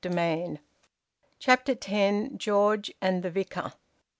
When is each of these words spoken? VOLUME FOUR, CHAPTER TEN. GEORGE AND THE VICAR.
VOLUME 0.03 0.55
FOUR, 0.55 0.61
CHAPTER 1.37 1.75
TEN. 1.75 2.35
GEORGE 2.39 2.91
AND 3.03 3.21
THE 3.21 3.29
VICAR. 3.29 3.73